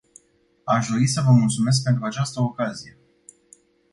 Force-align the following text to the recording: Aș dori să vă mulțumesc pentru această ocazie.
Aș 0.63 0.87
dori 0.89 1.07
să 1.07 1.21
vă 1.25 1.31
mulțumesc 1.31 1.83
pentru 1.83 2.05
această 2.05 2.41
ocazie. 2.41 2.97